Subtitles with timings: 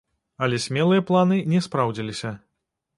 [0.45, 2.37] Але смелыя планы не спраўдзіліся.